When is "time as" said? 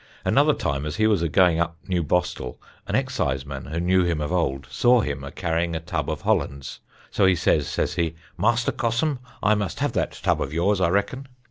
0.55-0.95